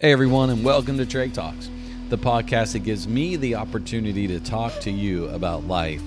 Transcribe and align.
Hey, 0.00 0.12
everyone, 0.12 0.50
and 0.50 0.64
welcome 0.64 0.96
to 0.98 1.04
Trey 1.04 1.28
Talks, 1.28 1.68
the 2.08 2.16
podcast 2.16 2.74
that 2.74 2.84
gives 2.84 3.08
me 3.08 3.34
the 3.34 3.56
opportunity 3.56 4.28
to 4.28 4.38
talk 4.38 4.78
to 4.82 4.92
you 4.92 5.26
about 5.30 5.66
life 5.66 6.00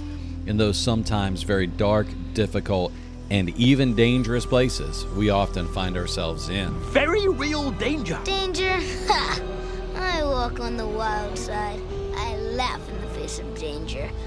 in 0.46 0.56
those 0.56 0.78
sometimes 0.78 1.44
very 1.44 1.68
dark, 1.68 2.08
difficult, 2.34 2.94
and 3.30 3.50
even 3.58 3.94
dangerous 3.94 4.46
places 4.46 5.06
we 5.08 5.30
often 5.30 5.68
find 5.68 5.98
ourselves 5.98 6.48
in. 6.48 6.72
Very 6.94 7.28
real 7.28 7.72
danger. 7.72 8.18
Danger? 8.24 8.80
Ha! 9.10 9.42
I 9.96 10.24
walk 10.24 10.62
on 10.62 10.78
the 10.78 10.88
wild 10.88 11.38
side. 11.38 11.82
I 12.16 12.38
laugh 12.38 12.80
in 12.88 13.02
the 13.02 13.08
face 13.08 13.40
of 13.40 13.60
danger. 13.60 14.10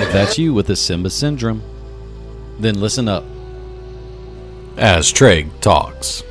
If 0.00 0.10
that's 0.14 0.38
you 0.38 0.54
with 0.54 0.66
the 0.66 0.76
Simba 0.76 1.10
syndrome, 1.10 1.62
then 2.58 2.80
listen 2.80 3.06
up 3.06 3.24
as 4.78 5.12
Trey 5.12 5.50
talks. 5.60 6.22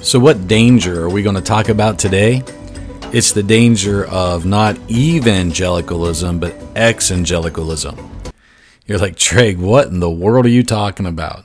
So, 0.00 0.20
what 0.20 0.46
danger 0.46 1.02
are 1.02 1.10
we 1.10 1.22
going 1.24 1.34
to 1.34 1.42
talk 1.42 1.68
about 1.68 1.98
today? 1.98 2.44
It's 3.12 3.32
the 3.32 3.42
danger 3.42 4.06
of 4.06 4.46
not 4.46 4.78
evangelicalism, 4.88 6.38
but 6.38 6.54
exvangelicalism. 6.74 8.32
You're 8.86 8.98
like, 8.98 9.16
Trey, 9.16 9.56
what 9.56 9.88
in 9.88 9.98
the 9.98 10.08
world 10.08 10.46
are 10.46 10.50
you 10.50 10.62
talking 10.62 11.04
about? 11.04 11.44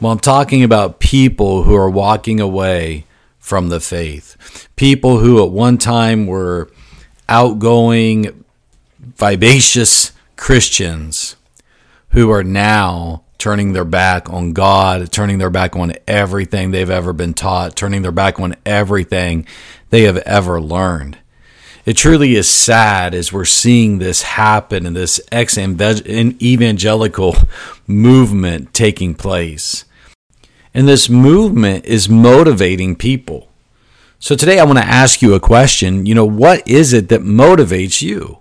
Well, 0.00 0.10
I'm 0.10 0.18
talking 0.18 0.64
about 0.64 0.98
people 0.98 1.62
who 1.62 1.76
are 1.76 1.88
walking 1.88 2.40
away 2.40 3.06
from 3.38 3.68
the 3.68 3.78
faith. 3.78 4.68
People 4.74 5.18
who 5.18 5.42
at 5.42 5.52
one 5.52 5.78
time 5.78 6.26
were 6.26 6.70
outgoing, 7.28 8.44
vivacious 8.98 10.10
Christians 10.36 11.36
who 12.08 12.30
are 12.30 12.44
now 12.44 13.21
turning 13.42 13.72
their 13.72 13.84
back 13.84 14.30
on 14.30 14.52
God, 14.52 15.10
turning 15.10 15.38
their 15.38 15.50
back 15.50 15.74
on 15.74 15.92
everything 16.06 16.70
they've 16.70 16.88
ever 16.88 17.12
been 17.12 17.34
taught, 17.34 17.74
turning 17.74 18.02
their 18.02 18.12
back 18.12 18.38
on 18.38 18.54
everything 18.64 19.44
they 19.90 20.02
have 20.02 20.18
ever 20.18 20.60
learned. 20.60 21.18
It 21.84 21.96
truly 21.96 22.36
is 22.36 22.48
sad 22.48 23.16
as 23.16 23.32
we're 23.32 23.44
seeing 23.44 23.98
this 23.98 24.22
happen 24.22 24.86
in 24.86 24.94
this 24.94 25.20
ex 25.32 25.58
evangelical 25.58 27.34
movement 27.88 28.72
taking 28.72 29.12
place. 29.12 29.86
And 30.72 30.86
this 30.86 31.08
movement 31.08 31.84
is 31.84 32.08
motivating 32.08 32.94
people. 32.94 33.48
So 34.20 34.36
today 34.36 34.60
I 34.60 34.64
want 34.64 34.78
to 34.78 34.84
ask 34.84 35.20
you 35.20 35.34
a 35.34 35.40
question. 35.40 36.06
You 36.06 36.14
know, 36.14 36.24
what 36.24 36.68
is 36.68 36.92
it 36.92 37.08
that 37.08 37.22
motivates 37.22 38.02
you? 38.02 38.38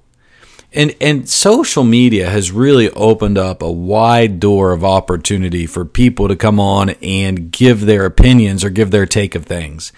And 0.74 0.96
and 1.02 1.30
social 1.30 1.84
media 1.84 2.30
has 2.30 2.52
really 2.52 2.90
opened 2.92 3.38
up 3.38 3.62
a 3.62 3.72
wide 3.72 4.40
door 4.40 4.72
of 4.72 4.86
opportunity 4.86 5.66
for 5.66 5.84
people 5.84 6.30
to 6.30 6.36
come 6.36 6.60
on 6.60 6.92
and 7.02 7.52
give 7.52 7.82
their 7.82 8.06
opinions 8.06 8.64
or 8.64 8.70
give 8.70 8.92
their 8.92 9.06
take 9.06 9.36
of 9.36 9.46
things. 9.46 9.92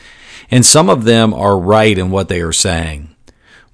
And 0.49 0.65
some 0.65 0.89
of 0.89 1.03
them 1.03 1.33
are 1.33 1.57
right 1.57 1.97
in 1.97 2.09
what 2.09 2.27
they 2.27 2.41
are 2.41 2.51
saying. 2.51 3.15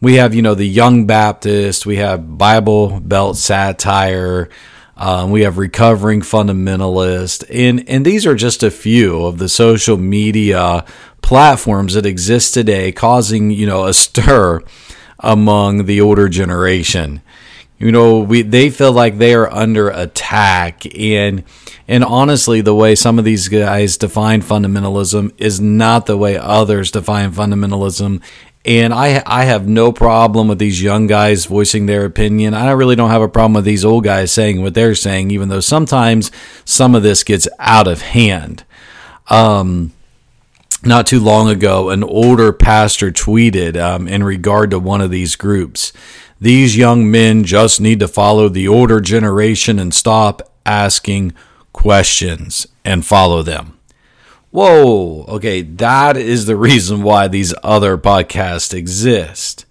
We 0.02 0.16
have, 0.16 0.34
you 0.34 0.42
know, 0.42 0.56
the 0.56 0.68
Young 0.68 1.08
Baptist, 1.08 1.86
we 1.86 1.98
have 1.98 2.38
Bible 2.38 3.00
Belt 3.02 3.36
satire, 3.36 4.50
um, 4.96 5.32
we 5.32 5.42
have 5.42 5.58
recovering 5.58 6.22
fundamentalist, 6.22 7.46
and 7.50 7.88
and 7.88 8.06
these 8.06 8.26
are 8.26 8.36
just 8.36 8.62
a 8.62 8.72
few 8.72 9.26
of 9.26 9.38
the 9.38 9.48
social 9.48 9.96
media 9.96 10.84
platforms 11.22 11.94
that 11.94 12.06
exist 12.06 12.54
today, 12.54 12.92
causing 12.92 13.52
you 13.52 13.66
know 13.66 13.86
a 13.86 13.94
stir 13.94 14.62
among 15.20 15.86
the 15.86 16.02
older 16.02 16.30
generation. 16.30 17.22
You 17.78 17.94
know, 17.94 18.20
we 18.20 18.42
they 18.42 18.70
feel 18.70 18.92
like 18.92 19.18
they 19.18 19.34
are 19.34 19.52
under 19.52 19.90
attack, 19.90 20.84
and 20.98 21.46
and 21.88 22.04
honestly, 22.04 22.60
the 22.60 22.76
way 22.76 22.94
some 22.94 23.18
of 23.18 23.24
these 23.24 23.48
guys 23.48 23.98
define 23.98 24.42
fundamentalism 24.42 25.34
is 25.38 25.62
not 25.62 26.06
the 26.06 26.18
way 26.18 26.38
others 26.38 26.92
define 26.92 27.32
fundamentalism. 27.32 28.22
And 28.66 28.94
I 28.94 29.24
I 29.26 29.46
have 29.46 29.66
no 29.66 29.94
problem 29.94 30.50
with 30.50 30.60
these 30.60 30.84
young 30.84 31.08
guys 31.08 31.46
voicing 31.46 31.86
their 31.86 32.04
opinion. 32.04 32.54
I 32.54 32.72
really 32.72 32.98
don't 32.98 33.12
have 33.12 33.22
a 33.22 33.30
problem 33.30 33.54
with 33.54 33.66
these 33.66 33.86
old 33.86 34.04
guys 34.04 34.34
saying 34.34 34.62
what 34.62 34.74
they're 34.74 34.94
saying, 34.94 35.32
even 35.32 35.48
though 35.48 35.62
sometimes 35.62 36.32
some 36.66 36.96
of 36.96 37.04
this 37.04 37.24
gets 37.24 37.48
out 37.60 37.88
of 37.88 38.02
hand. 38.02 38.66
Um, 39.30 39.94
not 40.84 41.08
too 41.08 41.20
long 41.20 41.50
ago, 41.50 41.90
an 41.90 42.04
older 42.04 42.54
pastor 42.54 43.12
tweeted 43.12 43.76
um, 43.76 44.08
in 44.08 44.24
regard 44.24 44.72
to 44.72 44.80
one 44.80 45.02
of 45.02 45.12
these 45.12 45.36
groups. 45.36 45.92
These 46.40 46.78
young 46.78 47.12
men 47.12 47.44
just 47.44 47.82
need 47.82 48.00
to 48.00 48.08
follow 48.08 48.48
the 48.48 48.68
older 48.68 49.02
generation 49.02 49.78
and 49.78 49.94
stop 49.94 50.42
asking 50.66 51.34
questions 51.74 52.68
and 52.86 53.06
follow 53.06 53.42
them. 53.42 53.78
Whoa, 54.52 55.26
okay, 55.28 55.62
that 55.62 56.18
is 56.18 56.46
the 56.46 56.56
reason 56.56 57.04
why 57.04 57.28
these 57.28 57.54
other 57.62 57.98
podcasts 57.98 58.74
exist. 58.74 59.66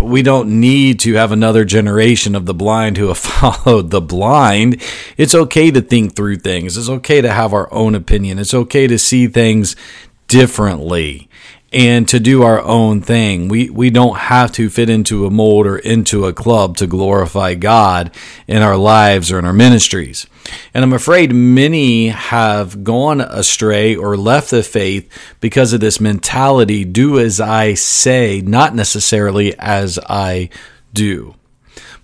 We 0.00 0.22
don't 0.22 0.60
need 0.60 1.00
to 1.00 1.14
have 1.14 1.32
another 1.32 1.64
generation 1.64 2.34
of 2.34 2.46
the 2.46 2.54
blind 2.54 2.96
who 2.96 3.08
have 3.08 3.18
followed 3.18 3.90
the 3.90 4.00
blind. 4.00 4.82
It's 5.16 5.34
okay 5.34 5.70
to 5.70 5.80
think 5.80 6.14
through 6.14 6.36
things. 6.36 6.76
It's 6.76 6.88
okay 6.88 7.20
to 7.20 7.30
have 7.30 7.52
our 7.52 7.72
own 7.72 7.94
opinion. 7.94 8.38
It's 8.38 8.54
okay 8.54 8.86
to 8.86 8.98
see 8.98 9.26
things 9.26 9.76
differently 10.28 11.27
and 11.72 12.08
to 12.08 12.18
do 12.18 12.42
our 12.42 12.62
own 12.62 13.02
thing. 13.02 13.48
We 13.48 13.68
we 13.68 13.90
don't 13.90 14.16
have 14.16 14.52
to 14.52 14.70
fit 14.70 14.88
into 14.88 15.26
a 15.26 15.30
mold 15.30 15.66
or 15.66 15.78
into 15.78 16.24
a 16.24 16.32
club 16.32 16.76
to 16.78 16.86
glorify 16.86 17.54
God 17.54 18.10
in 18.46 18.62
our 18.62 18.76
lives 18.76 19.30
or 19.30 19.38
in 19.38 19.44
our 19.44 19.52
ministries. 19.52 20.26
And 20.72 20.82
I'm 20.82 20.94
afraid 20.94 21.34
many 21.34 22.08
have 22.08 22.82
gone 22.84 23.20
astray 23.20 23.94
or 23.94 24.16
left 24.16 24.50
the 24.50 24.62
faith 24.62 25.10
because 25.40 25.74
of 25.74 25.80
this 25.80 26.00
mentality 26.00 26.84
do 26.84 27.18
as 27.18 27.40
I 27.40 27.74
say, 27.74 28.40
not 28.40 28.74
necessarily 28.74 29.54
as 29.58 29.98
I 30.08 30.48
do. 30.94 31.34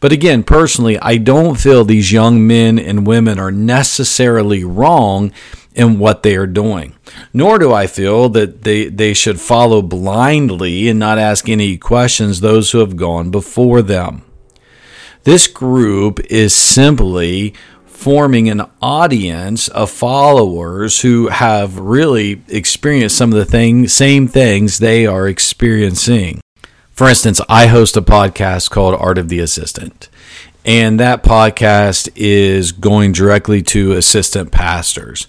But 0.00 0.12
again, 0.12 0.42
personally, 0.42 0.98
I 0.98 1.16
don't 1.16 1.58
feel 1.58 1.82
these 1.82 2.12
young 2.12 2.46
men 2.46 2.78
and 2.78 3.06
women 3.06 3.38
are 3.38 3.50
necessarily 3.50 4.62
wrong 4.62 5.32
in 5.74 5.98
what 5.98 6.22
they 6.22 6.36
are 6.36 6.46
doing. 6.46 6.94
Nor 7.32 7.58
do 7.58 7.72
I 7.72 7.86
feel 7.86 8.28
that 8.30 8.62
they, 8.62 8.86
they 8.86 9.12
should 9.12 9.40
follow 9.40 9.82
blindly 9.82 10.88
and 10.88 10.98
not 10.98 11.18
ask 11.18 11.48
any 11.48 11.76
questions 11.76 12.40
those 12.40 12.70
who 12.70 12.78
have 12.78 12.96
gone 12.96 13.30
before 13.30 13.82
them. 13.82 14.22
This 15.24 15.46
group 15.46 16.20
is 16.30 16.54
simply 16.54 17.54
forming 17.86 18.50
an 18.50 18.62
audience 18.82 19.68
of 19.68 19.90
followers 19.90 21.00
who 21.00 21.28
have 21.28 21.78
really 21.78 22.42
experienced 22.48 23.16
some 23.16 23.32
of 23.32 23.38
the 23.38 23.44
thing, 23.44 23.88
same 23.88 24.28
things 24.28 24.78
they 24.78 25.06
are 25.06 25.26
experiencing. 25.26 26.40
For 26.90 27.08
instance, 27.08 27.40
I 27.48 27.66
host 27.66 27.96
a 27.96 28.02
podcast 28.02 28.70
called 28.70 28.94
Art 28.94 29.18
of 29.18 29.28
the 29.28 29.40
Assistant. 29.40 30.10
And 30.66 31.00
that 31.00 31.22
podcast 31.22 32.10
is 32.14 32.72
going 32.72 33.12
directly 33.12 33.62
to 33.62 33.92
assistant 33.92 34.52
pastors 34.52 35.26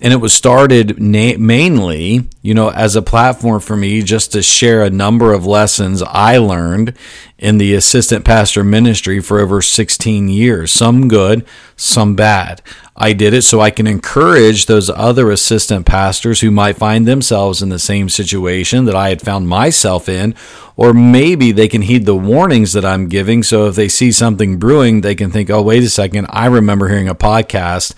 and 0.00 0.12
it 0.12 0.16
was 0.18 0.32
started 0.32 1.00
na- 1.00 1.38
mainly, 1.38 2.28
you 2.42 2.54
know, 2.54 2.70
as 2.70 2.94
a 2.94 3.02
platform 3.02 3.60
for 3.60 3.76
me 3.76 4.02
just 4.02 4.32
to 4.32 4.42
share 4.42 4.82
a 4.82 4.90
number 4.90 5.32
of 5.32 5.44
lessons 5.44 6.02
I 6.02 6.38
learned 6.38 6.94
in 7.38 7.58
the 7.58 7.74
assistant 7.74 8.24
pastor 8.24 8.62
ministry 8.62 9.20
for 9.20 9.40
over 9.40 9.60
16 9.60 10.28
years, 10.28 10.70
some 10.70 11.08
good, 11.08 11.44
some 11.76 12.14
bad. 12.14 12.62
I 13.00 13.12
did 13.12 13.32
it 13.32 13.42
so 13.42 13.60
I 13.60 13.70
can 13.70 13.86
encourage 13.86 14.66
those 14.66 14.90
other 14.90 15.30
assistant 15.30 15.86
pastors 15.86 16.40
who 16.40 16.50
might 16.50 16.76
find 16.76 17.06
themselves 17.06 17.62
in 17.62 17.68
the 17.68 17.78
same 17.78 18.08
situation 18.08 18.86
that 18.86 18.96
I 18.96 19.10
had 19.10 19.22
found 19.22 19.48
myself 19.48 20.08
in, 20.08 20.34
or 20.76 20.92
maybe 20.92 21.52
they 21.52 21.68
can 21.68 21.82
heed 21.82 22.06
the 22.06 22.16
warnings 22.16 22.72
that 22.72 22.84
I'm 22.84 23.08
giving. 23.08 23.44
So 23.44 23.66
if 23.66 23.76
they 23.76 23.88
see 23.88 24.10
something 24.10 24.58
brewing, 24.58 25.00
they 25.00 25.14
can 25.14 25.30
think, 25.30 25.48
oh, 25.48 25.62
wait 25.62 25.84
a 25.84 25.88
second, 25.88 26.26
I 26.30 26.46
remember 26.46 26.88
hearing 26.88 27.08
a 27.08 27.14
podcast 27.14 27.94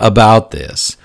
about 0.00 0.50
this. 0.50 0.96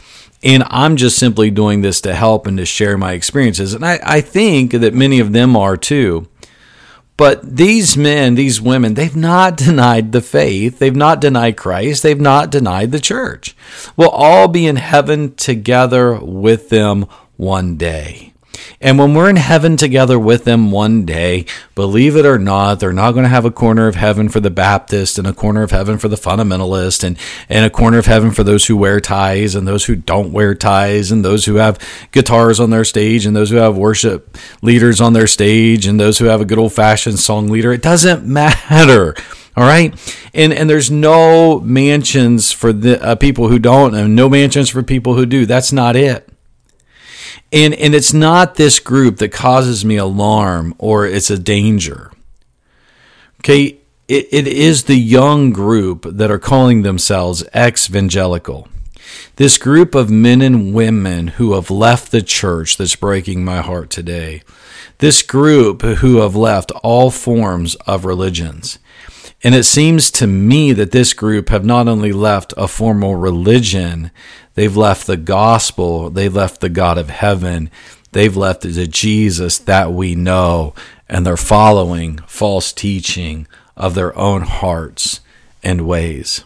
And 0.46 0.64
I'm 0.68 0.96
just 0.96 1.18
simply 1.18 1.50
doing 1.50 1.82
this 1.82 2.00
to 2.02 2.14
help 2.14 2.46
and 2.46 2.58
to 2.60 2.66
share 2.66 3.00
my 3.00 3.14
experiences. 3.14 3.74
And 3.74 3.84
I, 3.84 4.00
I 4.04 4.22
think 4.22 4.72
that 4.72 4.94
many 4.94 5.20
of 5.20 5.34
them 5.34 5.58
are 5.58 5.76
too. 5.76 6.28
But 7.18 7.56
these 7.58 7.98
men, 7.98 8.36
these 8.36 8.62
women, 8.62 8.94
they've 8.94 9.16
not 9.16 9.58
denied 9.66 10.12
the 10.12 10.22
faith. 10.22 10.78
They've 10.78 10.96
not 10.96 11.20
denied 11.20 11.58
Christ. 11.58 12.04
They've 12.04 12.22
not 12.22 12.52
denied 12.52 12.92
the 12.92 13.00
church. 13.00 13.56
We'll 13.98 14.10
all 14.10 14.48
be 14.48 14.68
in 14.68 14.76
heaven 14.76 15.34
together 15.34 16.20
with 16.22 16.70
them 16.70 17.08
one 17.38 17.76
day. 17.76 18.35
And 18.86 19.00
when 19.00 19.16
we're 19.16 19.32
in 19.32 19.36
heaven 19.36 19.78
together 19.78 20.20
with 20.20 20.44
them 20.44 20.70
one 20.70 21.06
day, 21.06 21.48
believe 21.74 22.16
it 22.16 22.24
or 22.24 22.38
not, 22.38 22.80
they're 22.80 22.94
not 22.94 23.14
going 23.14 23.24
to 23.24 23.30
have 23.30 23.44
a 23.44 23.50
corner 23.50 23.88
of 23.88 23.96
heaven 23.96 24.30
for 24.30 24.40
the 24.40 24.52
Baptist 24.52 25.18
and 25.18 25.26
a 25.26 25.34
corner 25.34 25.64
of 25.64 25.72
heaven 25.72 25.98
for 25.98 26.08
the 26.08 26.16
fundamentalist 26.16 27.04
and, 27.04 27.18
and 27.50 27.66
a 27.66 27.72
corner 27.72 27.98
of 27.98 28.06
heaven 28.06 28.30
for 28.30 28.44
those 28.44 28.68
who 28.68 28.78
wear 28.78 29.00
ties 29.00 29.56
and 29.56 29.68
those 29.68 29.86
who 29.86 29.96
don't 29.96 30.32
wear 30.32 30.54
ties 30.54 31.12
and 31.12 31.26
those 31.26 31.46
who 31.46 31.56
have 31.56 31.80
guitars 32.12 32.60
on 32.60 32.70
their 32.70 32.86
stage 32.86 33.26
and 33.26 33.36
those 33.36 33.50
who 33.50 33.56
have 33.56 33.76
worship 33.76 34.38
leaders 34.62 35.02
on 35.02 35.14
their 35.14 35.26
stage 35.26 35.88
and 35.88 36.00
those 36.00 36.20
who 36.20 36.26
have 36.26 36.40
a 36.40 36.46
good 36.46 36.60
old 36.60 36.72
fashioned 36.72 37.18
song 37.18 37.48
leader. 37.48 37.74
It 37.74 37.82
doesn't 37.82 38.24
matter. 38.28 39.16
All 39.58 39.64
right, 39.64 39.96
and 40.36 40.54
and 40.54 40.70
there's 40.70 40.92
no 40.92 41.60
mansions 41.62 42.52
for 42.52 42.72
the 42.72 43.02
uh, 43.02 43.16
people 43.16 43.48
who 43.48 43.58
don't, 43.58 43.96
and 43.96 44.16
no 44.16 44.30
mansions 44.30 44.70
for 44.70 44.84
people 44.84 45.16
who 45.16 45.26
do. 45.26 45.48
That's 45.48 45.72
not 45.72 45.96
it. 45.96 46.30
And 47.52 47.74
and 47.74 47.96
it's 47.96 48.14
not 48.14 48.56
this 48.56 48.80
group 48.80 49.18
that 49.18 49.30
causes 49.30 49.86
me 49.86 49.98
alarm 49.98 50.76
or 50.78 51.06
it's 51.06 51.30
a 51.30 51.40
danger. 51.40 52.12
Okay, 53.42 53.78
it, 54.08 54.28
it 54.32 54.48
is 54.48 54.84
the 54.84 54.96
young 54.96 55.52
group 55.52 56.06
that 56.10 56.32
are 56.32 56.40
calling 56.40 56.82
themselves 56.82 57.44
ex-evangelical. 57.54 58.68
This 59.36 59.58
group 59.58 59.96
of 59.96 60.10
men 60.10 60.42
and 60.42 60.74
women 60.74 61.28
who 61.28 61.54
have 61.54 61.70
left 61.70 62.12
the 62.12 62.22
church 62.22 62.78
that's 62.78 62.96
breaking 62.96 63.46
my 63.46 63.62
heart 63.62 63.90
today. 63.90 64.42
This 65.00 65.22
group 65.22 65.82
who 65.82 66.18
have 66.18 66.36
left 66.36 66.72
all 66.84 67.12
forms 67.12 67.76
of 67.88 68.06
religions. 68.06 68.80
And 69.44 69.54
it 69.54 69.66
seems 69.66 70.10
to 70.12 70.28
me 70.28 70.74
that 70.74 70.92
this 70.92 71.14
group 71.14 71.50
have 71.50 71.66
not 71.66 71.88
only 71.88 72.12
left 72.12 72.54
a 72.58 72.68
formal 72.68 73.16
religion, 73.16 74.10
they've 74.56 74.76
left 74.76 75.08
the 75.08 75.18
gospel, 75.18 76.10
they've 76.10 76.36
left 76.36 76.62
the 76.62 76.70
God 76.70 76.98
of 76.98 77.10
heaven, 77.10 77.70
they've 78.12 78.36
left 78.36 78.62
the 78.62 78.88
Jesus 78.88 79.58
that 79.60 79.94
we 79.94 80.16
know, 80.16 80.74
and 81.08 81.26
they're 81.26 81.38
following 81.38 82.18
false 82.28 82.74
teaching 82.74 83.48
of 83.78 83.94
their 83.94 84.18
own 84.18 84.42
hearts 84.42 85.20
and 85.64 85.88
ways. 85.88 86.44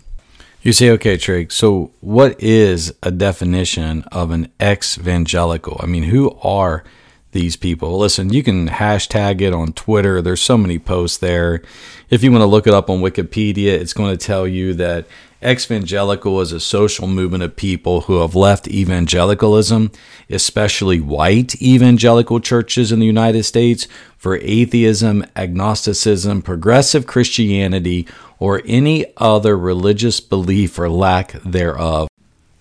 You 0.61 0.73
say, 0.73 0.89
okay, 0.91 1.15
Trey, 1.15 1.47
so 1.49 1.91
what 2.01 2.41
is 2.43 2.93
a 3.01 3.11
definition 3.11 4.03
of 4.11 4.31
an 4.31 4.51
evangelical? 4.61 5.79
I 5.81 5.85
mean, 5.85 6.03
who 6.03 6.37
are 6.43 6.83
these 7.31 7.55
people. 7.55 7.97
Listen, 7.97 8.33
you 8.33 8.43
can 8.43 8.67
hashtag 8.67 9.41
it 9.41 9.53
on 9.53 9.73
Twitter. 9.73 10.21
There's 10.21 10.41
so 10.41 10.57
many 10.57 10.79
posts 10.79 11.17
there. 11.17 11.61
If 12.09 12.23
you 12.23 12.31
want 12.31 12.41
to 12.41 12.47
look 12.47 12.67
it 12.67 12.73
up 12.73 12.89
on 12.89 13.01
Wikipedia, 13.01 13.67
it's 13.67 13.93
going 13.93 14.15
to 14.15 14.25
tell 14.25 14.47
you 14.47 14.73
that 14.73 15.05
exvangelical 15.41 16.41
is 16.41 16.51
a 16.51 16.59
social 16.59 17.07
movement 17.07 17.43
of 17.43 17.55
people 17.55 18.01
who 18.01 18.19
have 18.19 18.35
left 18.35 18.67
evangelicalism, 18.67 19.91
especially 20.29 20.99
white 20.99 21.61
evangelical 21.61 22.39
churches 22.39 22.91
in 22.91 22.99
the 22.99 23.05
United 23.05 23.43
States, 23.43 23.87
for 24.17 24.37
atheism, 24.37 25.23
agnosticism, 25.35 26.41
progressive 26.41 27.07
Christianity, 27.07 28.05
or 28.37 28.61
any 28.65 29.05
other 29.17 29.57
religious 29.57 30.19
belief 30.19 30.77
or 30.77 30.89
lack 30.89 31.31
thereof. 31.43 32.08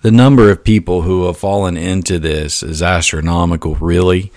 The 0.01 0.11
number 0.13 0.49
of 0.49 0.63
people 0.63 1.03
who 1.03 1.27
have 1.27 1.39
fallen 1.39 1.77
into 1.77 2.21
this 2.21 2.63
is 2.63 2.83
astronomical, 2.83 3.75
really. 3.75 4.31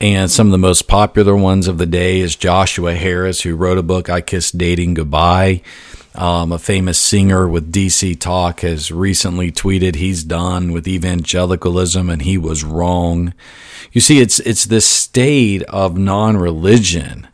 And 0.00 0.30
some 0.30 0.46
of 0.46 0.52
the 0.52 0.58
most 0.58 0.86
popular 0.86 1.34
ones 1.34 1.66
of 1.66 1.78
the 1.78 1.86
day 1.86 2.20
is 2.20 2.36
Joshua 2.36 2.94
Harris, 2.94 3.40
who 3.40 3.56
wrote 3.56 3.76
a 3.76 3.82
book, 3.82 4.08
I 4.08 4.20
Kissed 4.20 4.56
Dating 4.56 4.94
Goodbye. 4.94 5.62
Um, 6.14 6.52
a 6.52 6.60
famous 6.60 6.96
singer 6.96 7.48
with 7.48 7.72
DC 7.72 8.20
Talk 8.20 8.60
has 8.60 8.92
recently 8.92 9.50
tweeted 9.50 9.96
he's 9.96 10.22
done 10.22 10.70
with 10.70 10.86
evangelicalism 10.86 12.08
and 12.08 12.22
he 12.22 12.38
was 12.38 12.62
wrong. 12.62 13.34
You 13.90 14.00
see, 14.00 14.20
it's 14.20 14.38
it's 14.40 14.64
this 14.64 14.86
state 14.86 15.62
of 15.64 15.98
non-religion 15.98 17.26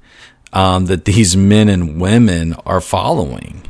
um, 0.52 0.86
that 0.86 1.04
these 1.04 1.36
men 1.36 1.68
and 1.68 2.00
women 2.00 2.54
are 2.64 2.80
following 2.80 3.62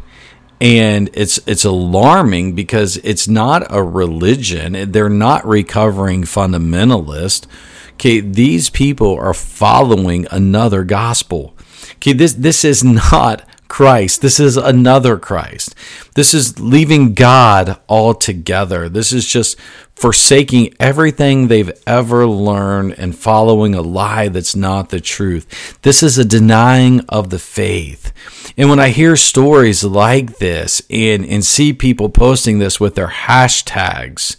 and 0.60 1.10
it's 1.12 1.38
it's 1.46 1.64
alarming 1.64 2.54
because 2.54 2.96
it's 2.98 3.28
not 3.28 3.66
a 3.70 3.82
religion. 3.82 4.90
They're 4.90 5.08
not 5.08 5.46
recovering 5.46 6.22
fundamentalist. 6.22 7.46
Okay 7.94 8.20
these 8.20 8.70
people 8.70 9.16
are 9.16 9.34
following 9.34 10.26
another 10.30 10.84
gospel. 10.84 11.54
Okay 11.96 12.12
this 12.12 12.34
this 12.34 12.64
is 12.64 12.82
not 12.82 13.46
Christ. 13.68 14.20
This 14.20 14.38
is 14.38 14.56
another 14.56 15.18
Christ. 15.18 15.74
This 16.14 16.34
is 16.34 16.60
leaving 16.60 17.14
God 17.14 17.78
altogether. 17.88 18.88
This 18.88 19.12
is 19.12 19.26
just 19.26 19.58
forsaking 19.94 20.74
everything 20.78 21.48
they've 21.48 21.72
ever 21.86 22.26
learned 22.26 22.94
and 22.98 23.16
following 23.16 23.74
a 23.74 23.80
lie 23.80 24.28
that's 24.28 24.54
not 24.54 24.90
the 24.90 25.00
truth. 25.00 25.80
This 25.82 26.02
is 26.02 26.18
a 26.18 26.24
denying 26.24 27.00
of 27.08 27.30
the 27.30 27.38
faith. 27.38 28.12
And 28.56 28.68
when 28.68 28.78
I 28.78 28.90
hear 28.90 29.16
stories 29.16 29.82
like 29.82 30.38
this 30.38 30.82
and, 30.90 31.24
and 31.24 31.44
see 31.44 31.72
people 31.72 32.08
posting 32.08 32.58
this 32.58 32.78
with 32.78 32.94
their 32.94 33.08
hashtags, 33.08 34.36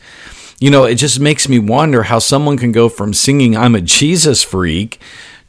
you 0.60 0.72
know, 0.72 0.86
it 0.86 0.96
just 0.96 1.20
makes 1.20 1.50
me 1.50 1.60
wonder 1.60 2.04
how 2.04 2.20
someone 2.20 2.58
can 2.58 2.72
go 2.72 2.90
from 2.90 3.14
singing, 3.14 3.56
I'm 3.56 3.76
a 3.76 3.82
Jesus 3.82 4.44
freak 4.44 5.00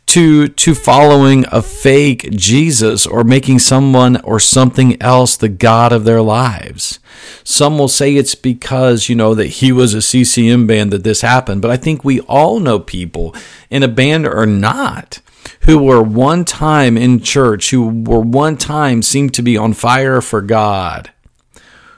to 0.08 0.48
to 0.48 0.74
following 0.74 1.44
a 1.52 1.60
fake 1.60 2.30
Jesus 2.30 3.06
or 3.06 3.24
making 3.24 3.58
someone 3.58 4.16
or 4.22 4.40
something 4.40 5.00
else 5.02 5.36
the 5.36 5.50
god 5.50 5.92
of 5.92 6.04
their 6.04 6.22
lives. 6.22 6.98
Some 7.44 7.78
will 7.78 7.88
say 7.88 8.14
it's 8.14 8.34
because, 8.34 9.10
you 9.10 9.14
know, 9.14 9.34
that 9.34 9.46
he 9.46 9.70
was 9.70 9.92
a 9.92 10.00
CCM 10.00 10.66
band 10.66 10.92
that 10.92 11.04
this 11.04 11.20
happened, 11.20 11.60
but 11.60 11.70
I 11.70 11.76
think 11.76 12.04
we 12.04 12.20
all 12.20 12.58
know 12.58 12.80
people 12.80 13.34
in 13.68 13.82
a 13.82 13.88
band 13.88 14.26
or 14.26 14.46
not 14.46 15.20
who 15.62 15.78
were 15.78 16.02
one 16.02 16.44
time 16.46 16.96
in 16.96 17.20
church, 17.20 17.70
who 17.70 17.86
were 17.88 18.20
one 18.20 18.56
time 18.56 19.02
seemed 19.02 19.34
to 19.34 19.42
be 19.42 19.58
on 19.58 19.74
fire 19.74 20.22
for 20.22 20.40
God, 20.40 21.10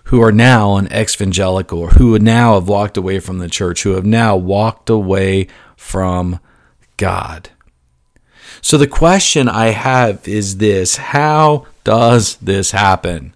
who 0.04 0.20
are 0.20 0.32
now 0.32 0.76
an 0.76 0.86
evangelical, 0.92 1.78
or 1.78 1.90
who 1.90 2.18
now 2.18 2.54
have 2.54 2.68
walked 2.68 2.96
away 2.96 3.20
from 3.20 3.38
the 3.38 3.48
church, 3.48 3.84
who 3.84 3.92
have 3.92 4.06
now 4.06 4.36
walked 4.36 4.90
away 4.90 5.46
from 5.76 6.40
God. 6.96 7.50
So 8.62 8.76
the 8.76 8.86
question 8.86 9.48
I 9.48 9.68
have 9.68 10.26
is 10.28 10.58
this 10.58 10.96
How 10.96 11.66
does 11.84 12.36
this 12.36 12.72
happen? 12.72 13.34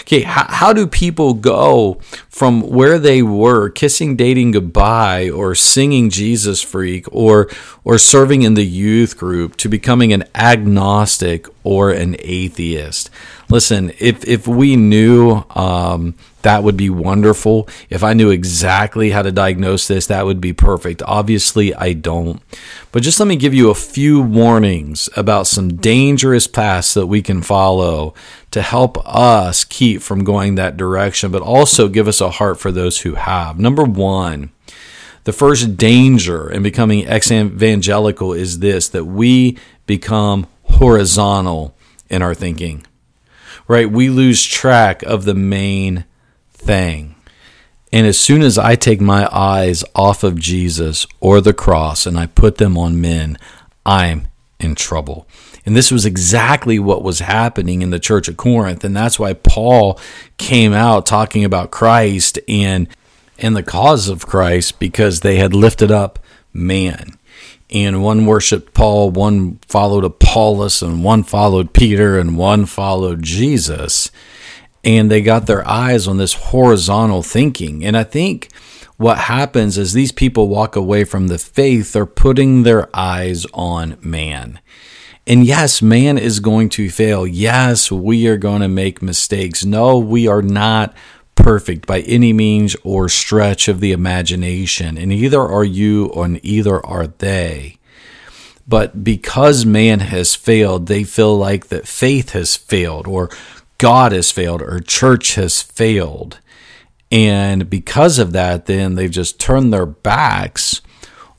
Okay, 0.00 0.22
how, 0.22 0.46
how 0.48 0.72
do 0.72 0.86
people 0.86 1.34
go 1.34 1.94
from 2.28 2.62
where 2.62 2.98
they 2.98 3.22
were, 3.22 3.68
kissing, 3.68 4.16
dating 4.16 4.52
goodbye, 4.52 5.30
or 5.30 5.54
singing 5.54 6.10
Jesus 6.10 6.60
freak, 6.60 7.06
or 7.12 7.48
or 7.84 7.98
serving 7.98 8.42
in 8.42 8.54
the 8.54 8.66
youth 8.66 9.16
group, 9.16 9.56
to 9.58 9.68
becoming 9.68 10.12
an 10.12 10.24
agnostic 10.34 11.46
or 11.62 11.90
an 11.90 12.16
atheist? 12.18 13.10
Listen, 13.48 13.92
if 13.98 14.26
if 14.26 14.48
we 14.48 14.76
knew 14.76 15.44
um, 15.50 16.14
that 16.42 16.62
would 16.62 16.76
be 16.76 16.90
wonderful. 16.90 17.68
If 17.88 18.02
I 18.02 18.12
knew 18.12 18.30
exactly 18.30 19.10
how 19.10 19.22
to 19.22 19.32
diagnose 19.32 19.88
this, 19.88 20.06
that 20.06 20.26
would 20.26 20.40
be 20.40 20.52
perfect. 20.52 21.02
Obviously, 21.06 21.74
I 21.74 21.92
don't. 21.92 22.42
But 22.90 23.02
just 23.02 23.18
let 23.18 23.26
me 23.26 23.36
give 23.36 23.54
you 23.54 23.70
a 23.70 23.74
few 23.74 24.20
warnings 24.20 25.08
about 25.16 25.46
some 25.46 25.76
dangerous 25.76 26.46
paths 26.46 26.94
that 26.94 27.06
we 27.06 27.22
can 27.22 27.42
follow 27.42 28.14
to 28.50 28.62
help 28.62 28.98
us 29.06 29.64
keep 29.64 30.02
from 30.02 30.24
going 30.24 30.56
that 30.56 30.76
direction, 30.76 31.30
but 31.32 31.42
also 31.42 31.88
give 31.88 32.08
us 32.08 32.20
a 32.20 32.30
heart 32.30 32.58
for 32.58 32.70
those 32.70 33.00
who 33.00 33.14
have. 33.14 33.58
Number 33.58 33.84
one, 33.84 34.50
the 35.24 35.32
first 35.32 35.76
danger 35.76 36.50
in 36.50 36.62
becoming 36.62 37.06
ex 37.06 37.30
evangelical 37.30 38.32
is 38.32 38.58
this 38.58 38.88
that 38.88 39.04
we 39.04 39.56
become 39.86 40.46
horizontal 40.64 41.76
in 42.10 42.22
our 42.22 42.34
thinking 42.34 42.84
right? 43.68 43.90
We 43.90 44.08
lose 44.08 44.44
track 44.44 45.02
of 45.02 45.24
the 45.24 45.34
main 45.34 46.04
thing. 46.62 47.14
And 47.92 48.06
as 48.06 48.18
soon 48.18 48.42
as 48.42 48.56
I 48.56 48.74
take 48.74 49.00
my 49.00 49.28
eyes 49.30 49.84
off 49.94 50.24
of 50.24 50.38
Jesus 50.38 51.06
or 51.20 51.40
the 51.40 51.52
cross 51.52 52.06
and 52.06 52.18
I 52.18 52.26
put 52.26 52.56
them 52.56 52.78
on 52.78 53.00
men, 53.00 53.36
I'm 53.84 54.28
in 54.58 54.74
trouble. 54.74 55.26
And 55.66 55.76
this 55.76 55.90
was 55.90 56.06
exactly 56.06 56.78
what 56.78 57.02
was 57.02 57.20
happening 57.20 57.82
in 57.82 57.90
the 57.90 58.00
church 58.00 58.28
of 58.28 58.36
Corinth. 58.36 58.82
And 58.82 58.96
that's 58.96 59.18
why 59.18 59.34
Paul 59.34 60.00
came 60.38 60.72
out 60.72 61.06
talking 61.06 61.44
about 61.44 61.70
Christ 61.70 62.38
and 62.48 62.88
and 63.38 63.56
the 63.56 63.62
cause 63.62 64.08
of 64.08 64.26
Christ 64.26 64.78
because 64.78 65.20
they 65.20 65.36
had 65.36 65.54
lifted 65.54 65.90
up 65.90 66.18
man 66.52 67.18
and 67.72 68.02
one 68.02 68.26
worshiped 68.26 68.74
Paul, 68.74 69.10
one 69.10 69.58
followed 69.66 70.04
Apollos, 70.04 70.82
and 70.82 71.02
one 71.02 71.22
followed 71.22 71.72
Peter, 71.72 72.18
and 72.18 72.36
one 72.36 72.66
followed 72.66 73.22
Jesus. 73.22 74.10
And 74.84 75.10
they 75.10 75.22
got 75.22 75.46
their 75.46 75.66
eyes 75.68 76.08
on 76.08 76.16
this 76.16 76.34
horizontal 76.34 77.22
thinking. 77.22 77.84
And 77.84 77.96
I 77.96 78.04
think 78.04 78.50
what 78.96 79.18
happens 79.18 79.78
is 79.78 79.92
these 79.92 80.12
people 80.12 80.48
walk 80.48 80.76
away 80.76 81.04
from 81.04 81.28
the 81.28 81.38
faith, 81.38 81.92
they're 81.92 82.06
putting 82.06 82.62
their 82.62 82.88
eyes 82.94 83.46
on 83.54 83.96
man. 84.00 84.60
And 85.26 85.44
yes, 85.44 85.80
man 85.80 86.18
is 86.18 86.40
going 86.40 86.68
to 86.70 86.90
fail. 86.90 87.26
Yes, 87.26 87.92
we 87.92 88.26
are 88.26 88.36
going 88.36 88.60
to 88.60 88.68
make 88.68 89.02
mistakes. 89.02 89.64
No, 89.64 89.98
we 89.98 90.26
are 90.26 90.42
not 90.42 90.94
perfect 91.34 91.86
by 91.86 92.00
any 92.00 92.32
means 92.32 92.76
or 92.82 93.08
stretch 93.08 93.68
of 93.68 93.80
the 93.80 93.92
imagination, 93.92 94.98
and 94.98 95.12
either 95.12 95.40
are 95.40 95.64
you 95.64 96.06
or 96.06 96.38
either 96.42 96.84
are 96.84 97.06
they. 97.06 97.78
But 98.66 99.02
because 99.02 99.64
man 99.64 100.00
has 100.00 100.34
failed, 100.34 100.86
they 100.86 101.04
feel 101.04 101.36
like 101.36 101.68
that 101.68 101.88
faith 101.88 102.30
has 102.30 102.56
failed, 102.56 103.06
or 103.06 103.30
God 103.82 104.12
has 104.12 104.30
failed, 104.30 104.62
or 104.62 104.78
church 104.78 105.34
has 105.34 105.60
failed. 105.60 106.38
And 107.10 107.68
because 107.68 108.20
of 108.20 108.30
that, 108.30 108.66
then 108.66 108.94
they've 108.94 109.10
just 109.10 109.40
turned 109.40 109.72
their 109.72 109.86
backs 109.86 110.82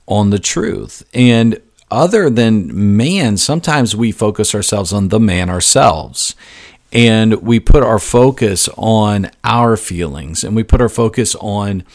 on 0.07 0.29
the 0.29 0.39
truth. 0.39 1.03
And 1.13 1.61
other 1.89 2.29
than 2.29 2.97
man, 2.97 3.37
sometimes 3.37 3.95
we 3.95 4.11
focus 4.11 4.53
ourselves 4.53 4.91
on 4.91 5.07
the 5.07 5.21
man 5.21 5.49
ourselves. 5.49 6.35
And 6.91 7.35
we 7.35 7.61
put 7.61 7.81
our 7.81 7.97
focus 7.97 8.67
on 8.75 9.31
our 9.45 9.77
feelings 9.77 10.43
and 10.43 10.53
we 10.53 10.63
put 10.63 10.81
our 10.81 10.89
focus 10.89 11.35
on 11.35 11.85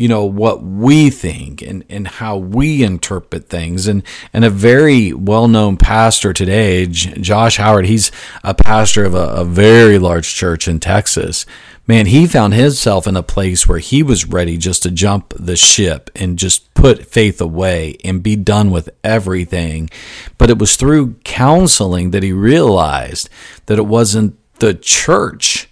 you 0.00 0.08
know 0.08 0.24
what 0.24 0.62
we 0.62 1.10
think 1.10 1.60
and, 1.60 1.84
and 1.90 2.08
how 2.08 2.34
we 2.34 2.82
interpret 2.82 3.50
things. 3.50 3.86
And 3.86 4.02
and 4.32 4.46
a 4.46 4.50
very 4.50 5.12
well-known 5.12 5.76
pastor 5.76 6.32
today 6.32 6.86
josh 6.86 7.58
howard 7.58 7.84
he's 7.84 8.10
a 8.42 8.54
pastor 8.54 9.04
of 9.04 9.14
a, 9.14 9.26
a 9.28 9.44
very 9.44 9.98
large 9.98 10.34
church 10.34 10.66
in 10.66 10.80
texas. 10.80 11.44
Man 11.86 12.06
he 12.06 12.26
found 12.26 12.54
himself 12.54 13.06
in 13.06 13.14
a 13.14 13.22
place 13.22 13.68
where 13.68 13.78
he 13.78 14.02
was 14.02 14.24
ready 14.24 14.56
just 14.56 14.82
to 14.84 14.90
jump 14.90 15.34
the 15.38 15.56
ship 15.56 16.08
and 16.16 16.38
just 16.38 16.72
put 16.72 17.04
faith 17.04 17.38
away 17.38 17.98
and 18.02 18.22
be 18.22 18.36
done 18.36 18.70
with 18.70 18.88
everything. 19.04 19.90
But 20.38 20.48
it 20.48 20.58
was 20.58 20.76
through 20.76 21.16
counseling 21.24 22.10
that 22.12 22.22
he 22.22 22.32
realized 22.32 23.28
that 23.66 23.78
it 23.78 23.86
wasn't 23.86 24.38
the 24.60 24.72
church 24.72 25.68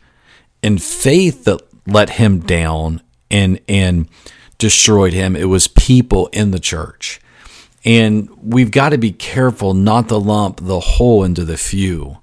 and 0.63 0.83
faith 0.83 1.45
that 1.45 1.63
let 1.87 2.11
him 2.11 2.41
down 2.41 3.01
and 3.31 3.61
and 3.69 4.09
destroyed 4.59 5.13
him. 5.13 5.37
It 5.37 5.45
was 5.45 5.69
people 5.69 6.29
in 6.29 6.51
the 6.51 6.59
church. 6.59 7.21
And 7.85 8.29
we've 8.43 8.71
got 8.71 8.91
to 8.91 8.99
be 8.99 9.13
careful 9.13 9.73
not 9.73 10.09
to 10.09 10.17
lump 10.17 10.61
the 10.61 10.81
whole 10.81 11.25
into 11.25 11.45
the 11.45 11.57
few. 11.57 12.19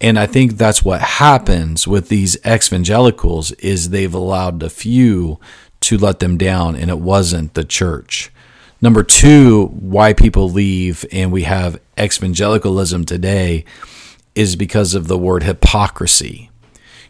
And 0.00 0.18
I 0.18 0.26
think 0.26 0.56
that's 0.56 0.84
what 0.84 1.00
happens 1.00 1.86
with 1.86 2.08
these 2.08 2.36
evangelicals 2.44 3.52
is 3.52 3.90
they've 3.90 4.12
allowed 4.12 4.58
the 4.58 4.68
few 4.68 5.38
to 5.82 5.96
let 5.96 6.18
them 6.18 6.36
down 6.36 6.74
and 6.74 6.90
it 6.90 6.98
wasn't 6.98 7.54
the 7.54 7.64
church. 7.64 8.30
Number 8.80 9.04
2, 9.04 9.66
why 9.66 10.12
people 10.12 10.50
leave 10.50 11.06
and 11.12 11.30
we 11.30 11.44
have 11.44 11.80
evangelicalism 11.98 13.04
today 13.04 13.64
is 14.34 14.56
because 14.56 14.94
of 14.94 15.06
the 15.06 15.18
word 15.18 15.44
hypocrisy. 15.44 16.50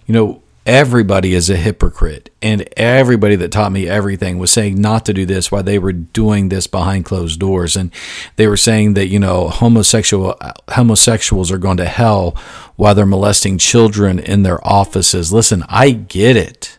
You 0.06 0.12
know, 0.12 0.41
everybody 0.66 1.34
is 1.34 1.50
a 1.50 1.56
hypocrite. 1.56 2.30
And 2.40 2.68
everybody 2.76 3.36
that 3.36 3.52
taught 3.52 3.72
me 3.72 3.88
everything 3.88 4.38
was 4.38 4.50
saying 4.50 4.80
not 4.80 5.04
to 5.06 5.12
do 5.12 5.26
this 5.26 5.50
while 5.50 5.62
they 5.62 5.78
were 5.78 5.92
doing 5.92 6.48
this 6.48 6.66
behind 6.66 7.04
closed 7.04 7.40
doors. 7.40 7.76
And 7.76 7.92
they 8.36 8.46
were 8.46 8.56
saying 8.56 8.94
that 8.94 9.08
you 9.08 9.18
know 9.18 9.48
homosexual 9.48 10.36
homosexuals 10.70 11.50
are 11.50 11.58
going 11.58 11.78
to 11.78 11.86
hell 11.86 12.36
while 12.76 12.94
they're 12.94 13.06
molesting 13.06 13.58
children 13.58 14.18
in 14.18 14.42
their 14.42 14.64
offices. 14.66 15.32
Listen 15.32 15.64
i 15.68 15.90
get 15.90 16.36
it. 16.36 16.78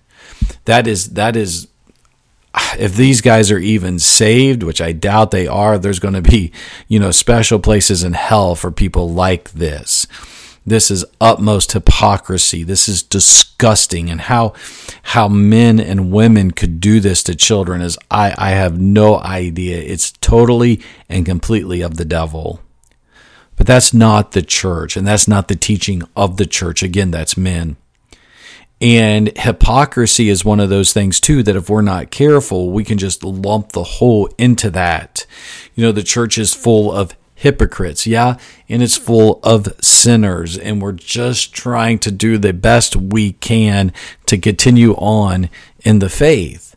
That 0.65 0.87
is 0.87 1.11
that 1.11 1.35
is 1.35 1.67
if 2.77 2.95
these 2.95 3.21
guys 3.21 3.49
are 3.49 3.57
even 3.57 3.97
saved 3.97 4.61
which 4.61 4.79
i 4.79 4.91
doubt 4.91 5.31
they 5.31 5.47
are 5.47 5.79
there's 5.79 5.97
going 5.97 6.13
to 6.13 6.21
be 6.21 6.51
you 6.87 6.99
know 6.99 7.09
special 7.09 7.57
places 7.57 8.03
in 8.03 8.13
hell 8.13 8.53
for 8.53 8.69
people 8.69 9.09
like 9.09 9.49
this 9.51 10.05
this 10.65 10.89
is 10.89 11.05
utmost 11.19 11.73
hypocrisy. 11.73 12.63
This 12.63 12.87
is 12.87 13.03
disgusting. 13.03 14.09
And 14.09 14.21
how 14.21 14.53
how 15.03 15.27
men 15.27 15.79
and 15.79 16.11
women 16.11 16.51
could 16.51 16.79
do 16.79 16.99
this 16.99 17.23
to 17.23 17.35
children 17.35 17.81
is 17.81 17.97
I, 18.09 18.33
I 18.37 18.51
have 18.51 18.79
no 18.79 19.19
idea. 19.19 19.77
It's 19.77 20.11
totally 20.11 20.81
and 21.09 21.25
completely 21.25 21.81
of 21.81 21.97
the 21.97 22.05
devil. 22.05 22.61
But 23.55 23.67
that's 23.67 23.93
not 23.93 24.31
the 24.31 24.41
church, 24.41 24.97
and 24.97 25.05
that's 25.05 25.27
not 25.27 25.47
the 25.47 25.55
teaching 25.55 26.01
of 26.15 26.37
the 26.37 26.45
church. 26.45 26.81
Again, 26.81 27.11
that's 27.11 27.37
men. 27.37 27.75
And 28.81 29.31
hypocrisy 29.37 30.27
is 30.27 30.43
one 30.43 30.59
of 30.59 30.69
those 30.69 30.91
things 30.91 31.21
too 31.21 31.43
that 31.43 31.55
if 31.55 31.69
we're 31.69 31.81
not 31.81 32.11
careful, 32.11 32.71
we 32.71 32.83
can 32.83 32.97
just 32.97 33.23
lump 33.23 33.71
the 33.71 33.83
whole 33.83 34.27
into 34.37 34.69
that. 34.71 35.25
You 35.75 35.85
know, 35.85 35.91
the 35.91 36.03
church 36.03 36.37
is 36.37 36.53
full 36.53 36.91
of 36.91 37.15
hypocrites, 37.35 38.07
yeah, 38.07 38.37
and 38.69 38.81
it's 38.81 38.97
full 38.97 39.39
of 39.43 39.73
sinners, 39.81 40.57
and 40.57 40.81
we're 40.81 40.91
just 40.91 41.53
trying 41.53 41.99
to 41.99 42.11
do 42.11 42.37
the 42.37 42.53
best 42.53 42.95
we 42.95 43.33
can 43.33 43.91
to 44.25 44.37
continue 44.37 44.93
on 44.93 45.49
in 45.83 45.99
the 45.99 46.09
faith. 46.09 46.75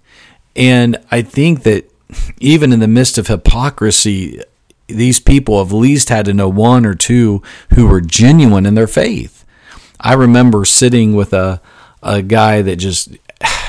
And 0.55 0.97
I 1.11 1.23
think 1.23 1.63
that 1.65 1.91
even 2.39 2.73
in 2.73 2.81
the 2.81 2.89
midst 2.89 3.19
of 3.19 3.27
hypocrisy, 3.27 4.41
these 4.89 5.21
people 5.21 5.59
have 5.59 5.73
at 5.73 5.77
least 5.77 6.09
had 6.09 6.27
to 6.27 6.35
know 6.35 6.49
one 6.49 6.87
or 6.87 6.95
two 6.95 7.43
who 7.75 7.87
were 7.87 8.01
genuine 8.01 8.67
in 8.67 8.75
their 8.75 8.87
faith. 8.87 9.45
I 10.01 10.15
remember 10.15 10.65
sitting 10.65 11.15
with 11.15 11.33
a 11.33 11.61
a 12.03 12.23
guy 12.23 12.63
that 12.63 12.77
just 12.77 13.17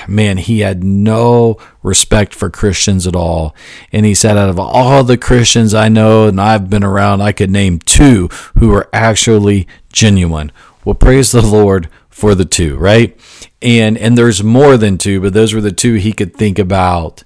man, 0.08 0.38
he 0.38 0.60
had 0.60 0.84
no 0.84 1.58
respect 1.84 2.34
for 2.34 2.50
Christians 2.50 3.08
at 3.08 3.16
all. 3.16 3.56
And 3.92 4.06
he 4.06 4.14
said, 4.14 4.38
out 4.38 4.50
of 4.50 4.60
all 4.60 5.04
the 5.04 5.18
Christians 5.18 5.74
I 5.74 5.90
know 5.90 6.28
and 6.28 6.40
I've 6.40 6.70
been 6.70 6.84
around, 6.84 7.22
I 7.22 7.32
could 7.32 7.52
name 7.52 7.80
two 7.80 8.30
who 8.58 8.74
are 8.74 8.90
actually 8.94 9.68
genuine. 9.92 10.52
Well, 10.86 10.96
praise 10.96 11.32
the 11.32 11.42
Lord 11.42 11.90
for 12.10 12.34
the 12.34 12.46
two, 12.46 12.78
right? 12.78 13.20
And 13.62 13.98
and 13.98 14.18
there's 14.18 14.44
more 14.44 14.78
than 14.78 14.98
two, 14.98 15.22
but 15.22 15.34
those 15.34 15.54
were 15.54 15.62
the 15.62 15.72
two 15.72 15.96
he 15.96 16.14
could 16.14 16.36
think 16.36 16.58
about. 16.58 17.24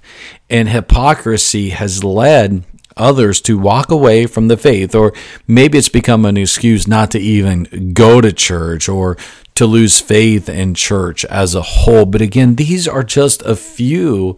And 0.50 0.68
hypocrisy 0.68 1.70
has 1.70 2.04
led 2.04 2.64
others 2.96 3.40
to 3.42 3.58
walk 3.58 3.90
away 3.90 4.26
from 4.26 4.48
the 4.48 4.56
faith, 4.56 4.94
or 4.94 5.12
maybe 5.46 5.78
it's 5.78 5.88
become 5.88 6.24
an 6.24 6.36
excuse 6.36 6.86
not 6.86 7.10
to 7.12 7.18
even 7.18 7.92
go 7.92 8.20
to 8.20 8.32
church 8.32 8.88
or 8.88 9.16
to 9.54 9.66
lose 9.66 10.00
faith 10.00 10.48
in 10.48 10.74
church 10.74 11.24
as 11.26 11.54
a 11.54 11.62
whole. 11.62 12.06
But 12.06 12.22
again, 12.22 12.56
these 12.56 12.88
are 12.88 13.02
just 13.02 13.42
a 13.42 13.56
few 13.56 14.36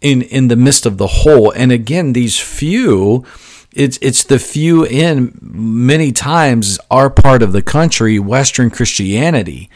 in 0.00 0.22
in 0.22 0.48
the 0.48 0.56
midst 0.56 0.86
of 0.86 0.98
the 0.98 1.06
whole. 1.06 1.50
And 1.52 1.72
again, 1.72 2.12
these 2.12 2.38
few 2.38 3.24
it's 3.72 3.98
it's 4.00 4.24
the 4.24 4.38
few 4.38 4.84
in 4.84 5.38
many 5.40 6.10
times 6.12 6.78
our 6.90 7.10
part 7.10 7.42
of 7.42 7.52
the 7.52 7.62
country, 7.62 8.18
Western 8.18 8.70
Christianity. 8.70 9.70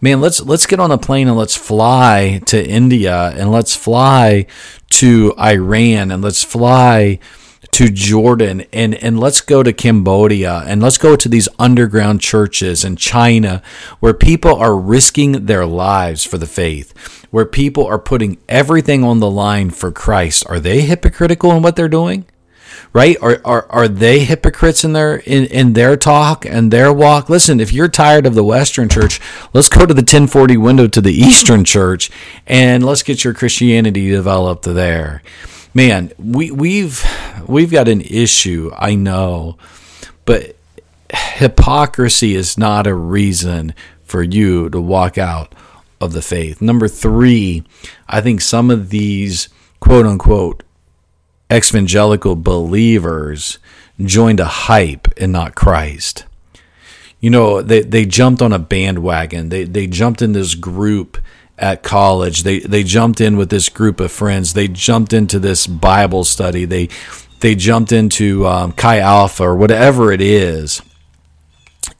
Man, 0.00 0.20
let's 0.20 0.40
let's 0.40 0.66
get 0.66 0.80
on 0.80 0.90
a 0.90 0.98
plane 0.98 1.28
and 1.28 1.36
let's 1.36 1.56
fly 1.56 2.40
to 2.46 2.66
India 2.66 3.32
and 3.36 3.52
let's 3.52 3.76
fly 3.76 4.46
to 4.90 5.34
Iran 5.38 6.10
and 6.10 6.22
let's 6.22 6.42
fly 6.42 7.18
to 7.70 7.88
Jordan 7.88 8.64
and, 8.72 8.94
and 8.96 9.18
let's 9.18 9.40
go 9.40 9.62
to 9.62 9.72
Cambodia 9.72 10.64
and 10.66 10.82
let's 10.82 10.98
go 10.98 11.14
to 11.14 11.28
these 11.28 11.48
underground 11.58 12.20
churches 12.20 12.84
in 12.84 12.96
China 12.96 13.62
where 14.00 14.14
people 14.14 14.54
are 14.56 14.76
risking 14.76 15.46
their 15.46 15.64
lives 15.64 16.24
for 16.24 16.38
the 16.38 16.46
faith, 16.46 17.24
where 17.30 17.46
people 17.46 17.86
are 17.86 17.98
putting 17.98 18.38
everything 18.48 19.04
on 19.04 19.20
the 19.20 19.30
line 19.30 19.70
for 19.70 19.92
Christ. 19.92 20.44
Are 20.48 20.58
they 20.60 20.82
hypocritical 20.82 21.52
in 21.52 21.62
what 21.62 21.76
they're 21.76 21.88
doing? 21.88 22.26
Right? 22.92 23.16
Are, 23.22 23.40
are, 23.44 23.66
are 23.70 23.88
they 23.88 24.20
hypocrites 24.20 24.84
in 24.84 24.92
their 24.92 25.16
in, 25.16 25.46
in 25.46 25.72
their 25.72 25.96
talk 25.96 26.44
and 26.44 26.70
their 26.70 26.92
walk? 26.92 27.30
Listen, 27.30 27.60
if 27.60 27.72
you're 27.72 27.88
tired 27.88 28.26
of 28.26 28.34
the 28.34 28.44
Western 28.44 28.88
church, 28.88 29.20
let's 29.54 29.68
go 29.68 29.86
to 29.86 29.94
the 29.94 30.00
1040 30.00 30.56
window 30.58 30.88
to 30.88 31.00
the 31.00 31.12
Eastern 31.12 31.64
church 31.64 32.10
and 32.46 32.84
let's 32.84 33.02
get 33.02 33.24
your 33.24 33.34
Christianity 33.34 34.10
developed 34.10 34.64
there 34.64 35.22
man, 35.74 36.12
we 36.18 36.50
we've 36.50 37.04
we've 37.46 37.70
got 37.70 37.88
an 37.88 38.00
issue, 38.02 38.70
I 38.76 38.94
know, 38.94 39.56
but 40.24 40.56
hypocrisy 41.12 42.34
is 42.34 42.56
not 42.56 42.86
a 42.86 42.94
reason 42.94 43.74
for 44.04 44.22
you 44.22 44.68
to 44.70 44.80
walk 44.80 45.18
out 45.18 45.54
of 46.00 46.12
the 46.12 46.22
faith. 46.22 46.60
Number 46.60 46.88
3, 46.88 47.62
I 48.08 48.20
think 48.20 48.40
some 48.40 48.70
of 48.70 48.90
these 48.90 49.48
quote 49.80 50.06
unquote 50.06 50.62
evangelical 51.52 52.36
believers 52.36 53.58
joined 54.00 54.40
a 54.40 54.44
hype 54.44 55.08
and 55.16 55.32
not 55.32 55.54
Christ. 55.54 56.24
You 57.20 57.30
know, 57.30 57.62
they, 57.62 57.82
they 57.82 58.04
jumped 58.04 58.42
on 58.42 58.52
a 58.52 58.58
bandwagon. 58.58 59.48
They 59.48 59.64
they 59.64 59.86
jumped 59.86 60.22
in 60.22 60.32
this 60.32 60.56
group 60.56 61.18
at 61.58 61.82
college. 61.82 62.42
They 62.42 62.60
they 62.60 62.82
jumped 62.82 63.20
in 63.20 63.36
with 63.36 63.50
this 63.50 63.68
group 63.68 64.00
of 64.00 64.12
friends. 64.12 64.52
They 64.52 64.68
jumped 64.68 65.12
into 65.12 65.38
this 65.38 65.66
Bible 65.66 66.24
study. 66.24 66.64
They 66.64 66.88
they 67.40 67.54
jumped 67.54 67.92
into 67.92 68.46
um, 68.46 68.72
Chi 68.72 68.98
Alpha 68.98 69.44
or 69.44 69.56
whatever 69.56 70.12
it 70.12 70.20
is, 70.20 70.82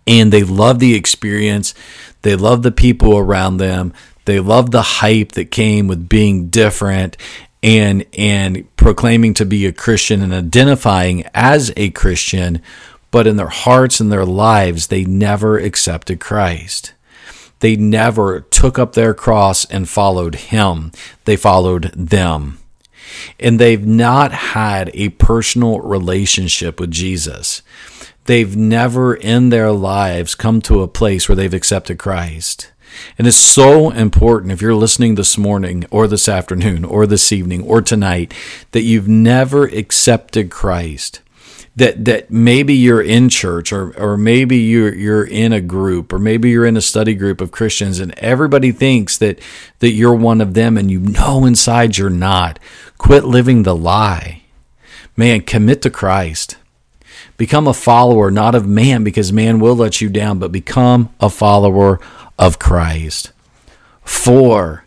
and 0.07 0.33
they 0.33 0.43
love 0.43 0.79
the 0.79 0.95
experience. 0.95 1.75
They 2.23 2.37
love 2.37 2.63
the 2.63 2.73
people 2.73 3.19
around 3.19 3.57
them. 3.57 3.93
They 4.25 4.39
love 4.39 4.71
the 4.71 4.83
hype 4.83 5.33
that 5.33 5.51
came 5.51 5.89
with 5.89 6.09
being 6.09 6.49
different 6.49 7.17
and 7.63 8.05
and 8.17 8.75
proclaiming 8.77 9.35
to 9.35 9.45
be 9.45 9.67
a 9.67 9.73
Christian 9.73 10.23
and 10.23 10.35
identifying 10.35 11.25
as 11.35 11.73
a 11.77 11.91
Christian, 11.91 12.61
but 13.11 13.27
in 13.27 13.37
their 13.37 13.49
hearts 13.49 14.01
and 14.01 14.11
their 14.11 14.25
lives 14.25 14.89
they 14.89 15.05
never 15.05 15.59
accepted 15.59 16.21
Christ. 16.21 16.95
They 17.63 17.77
never 17.77 18.41
took 18.41 18.77
up 18.77 18.93
their 18.95 19.15
cross 19.15 19.65
and 19.67 19.89
followed 19.89 20.35
him. 20.35 20.91
They 21.27 21.37
followed 21.37 21.93
them. 21.95 22.59
and 23.39 23.59
they've 23.59 23.87
not 23.87 24.33
had 24.33 24.91
a 24.95 25.11
personal 25.11 25.79
relationship 25.81 26.81
with 26.81 26.91
Jesus. 26.91 27.63
They've 28.25 28.57
never 28.57 29.15
in 29.15 29.51
their 29.51 29.71
lives 29.71 30.35
come 30.35 30.61
to 30.63 30.83
a 30.83 30.89
place 30.89 31.29
where 31.29 31.37
they've 31.37 31.55
accepted 31.55 31.99
Christ. 31.99 32.73
And 33.17 33.27
it's 33.27 33.37
so 33.37 33.91
important 33.91 34.53
if 34.53 34.61
you're 34.61 34.75
listening 34.75 35.15
this 35.15 35.39
morning 35.39 35.85
or 35.91 36.07
this 36.07 36.29
afternoon 36.29 36.85
or 36.85 37.07
this 37.07 37.31
evening 37.33 37.63
or 37.63 37.81
tonight 37.81 38.35
that 38.73 38.83
you've 38.83 39.09
never 39.09 39.65
accepted 39.67 40.51
Christ. 40.51 41.21
That, 41.77 42.05
that 42.05 42.31
maybe 42.31 42.75
you're 42.75 43.01
in 43.01 43.31
church 43.31 43.73
or, 43.73 43.97
or 43.99 44.19
maybe 44.19 44.59
you're, 44.59 44.95
you're 44.95 45.25
in 45.25 45.55
a 45.55 45.61
group 45.63 46.13
or 46.13 46.19
maybe 46.19 46.51
you're 46.51 46.67
in 46.67 46.77
a 46.77 46.83
study 46.83 47.15
group 47.15 47.41
of 47.41 47.51
Christians 47.51 47.99
and 47.99 48.13
everybody 48.19 48.73
thinks 48.73 49.17
that, 49.17 49.39
that 49.79 49.93
you're 49.93 50.15
one 50.15 50.43
of 50.43 50.53
them 50.53 50.77
and 50.77 50.91
you 50.91 51.01
know 51.01 51.47
inside 51.47 51.97
you're 51.97 52.11
not. 52.11 52.59
Quit 52.99 53.25
living 53.25 53.63
the 53.63 53.75
lie. 53.75 54.43
Man, 55.17 55.41
commit 55.41 55.81
to 55.83 55.91
Christ. 55.91 56.59
Become 57.37 57.67
a 57.67 57.75
follower, 57.75 58.31
not 58.31 58.55
of 58.55 58.67
man, 58.67 59.03
because 59.03 59.33
man 59.33 59.59
will 59.59 59.75
let 59.75 60.01
you 60.01 60.09
down, 60.09 60.39
but 60.39 60.53
become 60.53 61.13
a 61.21 61.31
follower 61.31 61.99
of 62.39 62.59
Christ. 62.59 63.33
Four, 64.05 64.85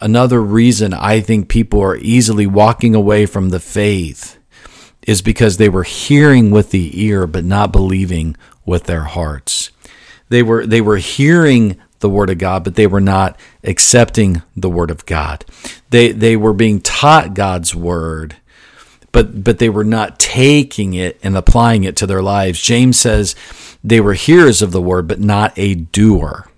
another 0.00 0.42
reason 0.42 0.92
I 0.92 1.20
think 1.20 1.48
people 1.48 1.80
are 1.80 1.96
easily 1.96 2.46
walking 2.46 2.94
away 2.94 3.26
from 3.26 3.50
the 3.50 3.60
faith 3.60 4.38
is 5.06 5.22
because 5.22 5.56
they 5.56 5.68
were 5.68 5.82
hearing 5.82 6.50
with 6.50 6.70
the 6.70 7.02
ear 7.04 7.26
but 7.26 7.44
not 7.44 7.72
believing 7.72 8.36
with 8.64 8.84
their 8.84 9.04
hearts. 9.04 9.70
They 10.28 10.42
were 10.42 10.66
they 10.66 10.80
were 10.80 10.96
hearing 10.96 11.76
the 12.00 12.10
word 12.10 12.30
of 12.30 12.38
God, 12.38 12.64
but 12.64 12.74
they 12.74 12.86
were 12.86 13.00
not 13.00 13.38
accepting 13.62 14.42
the 14.56 14.70
word 14.70 14.90
of 14.90 15.06
God. 15.06 15.44
They 15.90 16.12
they 16.12 16.36
were 16.36 16.52
being 16.52 16.80
taught 16.80 17.34
God's 17.34 17.74
word, 17.74 18.36
but 19.12 19.44
but 19.44 19.58
they 19.58 19.68
were 19.68 19.84
not 19.84 20.18
taking 20.18 20.94
it 20.94 21.18
and 21.22 21.36
applying 21.36 21.84
it 21.84 21.96
to 21.96 22.06
their 22.06 22.22
lives. 22.22 22.60
James 22.60 22.98
says 22.98 23.34
they 23.82 24.00
were 24.00 24.14
hearers 24.14 24.62
of 24.62 24.72
the 24.72 24.82
word, 24.82 25.06
but 25.06 25.20
not 25.20 25.52
a 25.56 25.74
doer. 25.74 26.48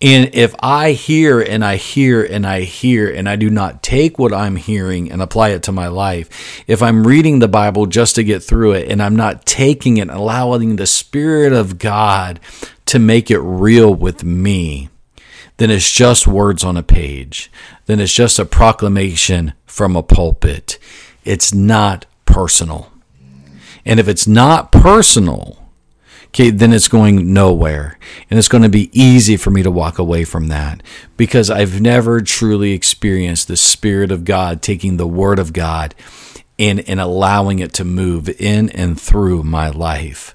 And 0.00 0.34
if 0.34 0.54
I 0.60 0.92
hear 0.92 1.40
and 1.40 1.64
I 1.64 1.76
hear 1.76 2.22
and 2.22 2.46
I 2.46 2.62
hear 2.62 3.10
and 3.10 3.28
I 3.28 3.36
do 3.36 3.50
not 3.50 3.82
take 3.82 4.18
what 4.18 4.32
I'm 4.32 4.56
hearing 4.56 5.10
and 5.10 5.22
apply 5.22 5.50
it 5.50 5.62
to 5.64 5.72
my 5.72 5.88
life, 5.88 6.64
if 6.66 6.82
I'm 6.82 7.06
reading 7.06 7.38
the 7.38 7.48
Bible 7.48 7.86
just 7.86 8.14
to 8.16 8.24
get 8.24 8.42
through 8.42 8.72
it 8.72 8.90
and 8.90 9.02
I'm 9.02 9.16
not 9.16 9.46
taking 9.46 9.96
it, 9.96 10.10
allowing 10.10 10.76
the 10.76 10.86
Spirit 10.86 11.52
of 11.52 11.78
God 11.78 12.40
to 12.86 12.98
make 12.98 13.30
it 13.30 13.40
real 13.40 13.94
with 13.94 14.24
me, 14.24 14.90
then 15.56 15.70
it's 15.70 15.90
just 15.90 16.26
words 16.26 16.64
on 16.64 16.76
a 16.76 16.82
page. 16.82 17.50
Then 17.86 18.00
it's 18.00 18.12
just 18.12 18.38
a 18.38 18.44
proclamation 18.44 19.52
from 19.66 19.96
a 19.96 20.02
pulpit. 20.02 20.78
It's 21.24 21.54
not 21.54 22.06
personal. 22.26 22.92
And 23.84 24.00
if 24.00 24.08
it's 24.08 24.26
not 24.26 24.72
personal, 24.72 25.63
okay, 26.34 26.50
then 26.50 26.72
it's 26.72 26.88
going 26.88 27.32
nowhere. 27.32 27.96
And 28.28 28.38
it's 28.38 28.48
going 28.48 28.64
to 28.64 28.68
be 28.68 28.90
easy 28.92 29.36
for 29.36 29.50
me 29.50 29.62
to 29.62 29.70
walk 29.70 29.98
away 29.98 30.24
from 30.24 30.48
that 30.48 30.82
because 31.16 31.48
I've 31.48 31.80
never 31.80 32.20
truly 32.20 32.72
experienced 32.72 33.46
the 33.46 33.56
Spirit 33.56 34.10
of 34.10 34.24
God 34.24 34.60
taking 34.60 34.96
the 34.96 35.06
Word 35.06 35.38
of 35.38 35.52
God 35.52 35.94
and, 36.58 36.80
and 36.88 37.00
allowing 37.00 37.60
it 37.60 37.72
to 37.74 37.84
move 37.84 38.28
in 38.28 38.68
and 38.70 39.00
through 39.00 39.44
my 39.44 39.68
life. 39.68 40.34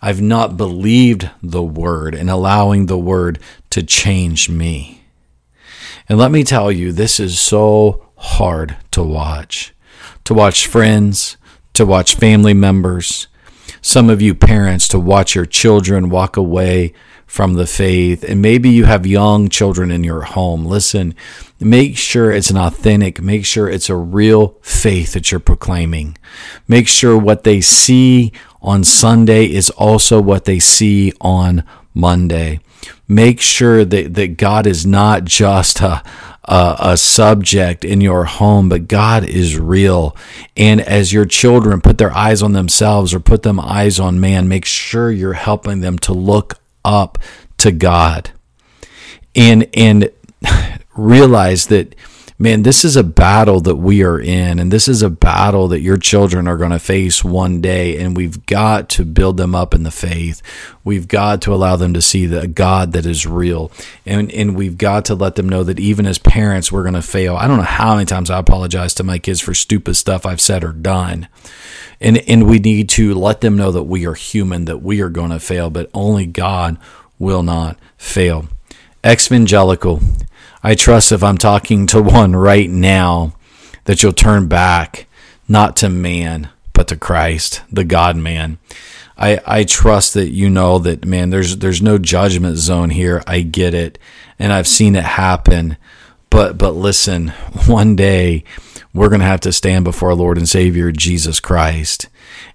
I've 0.00 0.22
not 0.22 0.56
believed 0.56 1.28
the 1.42 1.62
Word 1.62 2.14
and 2.14 2.30
allowing 2.30 2.86
the 2.86 2.98
Word 2.98 3.40
to 3.70 3.82
change 3.82 4.48
me. 4.48 5.02
And 6.08 6.18
let 6.18 6.30
me 6.30 6.44
tell 6.44 6.70
you, 6.70 6.92
this 6.92 7.18
is 7.18 7.38
so 7.40 8.06
hard 8.16 8.76
to 8.92 9.02
watch. 9.02 9.74
To 10.24 10.34
watch 10.34 10.66
friends, 10.66 11.36
to 11.74 11.84
watch 11.84 12.14
family 12.14 12.54
members, 12.54 13.26
some 13.82 14.10
of 14.10 14.20
you 14.20 14.34
parents 14.34 14.88
to 14.88 14.98
watch 14.98 15.34
your 15.34 15.46
children 15.46 16.10
walk 16.10 16.36
away 16.36 16.92
from 17.26 17.54
the 17.54 17.66
faith. 17.66 18.24
And 18.24 18.42
maybe 18.42 18.70
you 18.70 18.86
have 18.86 19.06
young 19.06 19.48
children 19.48 19.90
in 19.92 20.02
your 20.02 20.22
home. 20.22 20.66
Listen, 20.66 21.14
make 21.60 21.96
sure 21.96 22.32
it's 22.32 22.50
an 22.50 22.56
authentic, 22.56 23.22
make 23.22 23.46
sure 23.46 23.68
it's 23.68 23.88
a 23.88 23.94
real 23.94 24.58
faith 24.62 25.12
that 25.12 25.30
you're 25.30 25.38
proclaiming. 25.38 26.18
Make 26.66 26.88
sure 26.88 27.16
what 27.16 27.44
they 27.44 27.60
see 27.60 28.32
on 28.60 28.82
Sunday 28.82 29.46
is 29.46 29.70
also 29.70 30.20
what 30.20 30.44
they 30.44 30.58
see 30.58 31.12
on 31.20 31.62
Monday. 31.94 32.60
Make 33.06 33.40
sure 33.40 33.84
that, 33.84 34.14
that 34.14 34.36
God 34.36 34.66
is 34.66 34.84
not 34.84 35.24
just 35.24 35.80
a, 35.80 36.02
a, 36.44 36.76
a 36.80 36.96
subject 36.96 37.84
in 37.84 38.00
your 38.00 38.24
home, 38.24 38.68
but 38.68 38.88
God 38.88 39.24
is 39.24 39.58
real. 39.58 40.16
And 40.56 40.80
as 40.80 41.12
your 41.12 41.26
children 41.26 41.80
put 41.80 41.98
their 41.98 42.12
eyes 42.12 42.42
on 42.42 42.52
themselves 42.52 43.12
or 43.14 43.20
put 43.20 43.42
them 43.42 43.60
eyes 43.60 44.00
on 44.00 44.20
man, 44.20 44.48
make 44.48 44.64
sure 44.64 45.10
you're 45.10 45.34
helping 45.34 45.80
them 45.80 45.98
to 46.00 46.12
look 46.12 46.54
up 46.84 47.18
to 47.58 47.72
God. 47.72 48.30
And 49.34 49.68
and 49.74 50.10
realize 50.96 51.66
that 51.68 51.94
man, 52.40 52.62
this 52.62 52.86
is 52.86 52.96
a 52.96 53.04
battle 53.04 53.60
that 53.60 53.76
we 53.76 54.02
are 54.02 54.18
in, 54.18 54.58
and 54.58 54.72
this 54.72 54.88
is 54.88 55.02
a 55.02 55.10
battle 55.10 55.68
that 55.68 55.82
your 55.82 55.98
children 55.98 56.48
are 56.48 56.56
going 56.56 56.70
to 56.70 56.78
face 56.78 57.22
one 57.22 57.60
day, 57.60 58.02
and 58.02 58.16
we've 58.16 58.46
got 58.46 58.88
to 58.88 59.04
build 59.04 59.36
them 59.36 59.54
up 59.54 59.74
in 59.74 59.82
the 59.82 59.90
faith. 59.90 60.40
We've 60.82 61.06
got 61.06 61.42
to 61.42 61.52
allow 61.52 61.76
them 61.76 61.92
to 61.92 62.00
see 62.00 62.24
the 62.24 62.48
God 62.48 62.92
that 62.92 63.04
is 63.04 63.26
real, 63.26 63.70
and 64.06 64.32
and 64.32 64.56
we've 64.56 64.78
got 64.78 65.04
to 65.04 65.14
let 65.14 65.34
them 65.34 65.48
know 65.48 65.62
that 65.62 65.78
even 65.78 66.06
as 66.06 66.18
parents, 66.18 66.72
we're 66.72 66.82
going 66.82 66.94
to 66.94 67.02
fail. 67.02 67.36
I 67.36 67.46
don't 67.46 67.58
know 67.58 67.62
how 67.62 67.94
many 67.94 68.06
times 68.06 68.30
I 68.30 68.38
apologize 68.38 68.94
to 68.94 69.04
my 69.04 69.18
kids 69.18 69.40
for 69.40 69.52
stupid 69.52 69.94
stuff 69.94 70.24
I've 70.24 70.40
said 70.40 70.64
or 70.64 70.72
done. 70.72 71.28
And, 72.02 72.16
and 72.26 72.48
we 72.48 72.58
need 72.58 72.88
to 72.90 73.12
let 73.12 73.42
them 73.42 73.58
know 73.58 73.70
that 73.72 73.82
we 73.82 74.06
are 74.06 74.14
human, 74.14 74.64
that 74.64 74.78
we 74.78 75.02
are 75.02 75.10
going 75.10 75.32
to 75.32 75.38
fail, 75.38 75.68
but 75.68 75.90
only 75.92 76.24
God 76.24 76.78
will 77.18 77.42
not 77.42 77.78
fail. 77.98 78.48
Evangelical 79.04 80.00
I 80.62 80.74
trust 80.74 81.12
if 81.12 81.22
I'm 81.22 81.38
talking 81.38 81.86
to 81.88 82.02
one 82.02 82.36
right 82.36 82.68
now 82.68 83.34
that 83.84 84.02
you'll 84.02 84.12
turn 84.12 84.46
back 84.46 85.06
not 85.48 85.76
to 85.76 85.88
man, 85.88 86.50
but 86.72 86.88
to 86.88 86.96
Christ, 86.96 87.62
the 87.72 87.84
God 87.84 88.16
man. 88.16 88.58
I, 89.16 89.40
I 89.46 89.64
trust 89.64 90.14
that 90.14 90.30
you 90.30 90.48
know 90.48 90.78
that 90.78 91.04
man 91.04 91.30
there's 91.30 91.58
there's 91.58 91.82
no 91.82 91.98
judgment 91.98 92.56
zone 92.56 92.90
here. 92.90 93.22
I 93.26 93.42
get 93.42 93.74
it 93.74 93.98
and 94.38 94.52
I've 94.52 94.66
seen 94.66 94.96
it 94.96 95.04
happen. 95.04 95.76
But 96.30 96.56
but 96.56 96.72
listen, 96.72 97.28
one 97.66 97.96
day 97.96 98.44
we're 98.92 99.08
going 99.08 99.20
to 99.20 99.26
have 99.26 99.40
to 99.40 99.52
stand 99.52 99.84
before 99.84 100.10
our 100.10 100.14
Lord 100.14 100.38
and 100.38 100.48
Savior 100.48 100.90
Jesus 100.92 101.40
Christ 101.40 102.08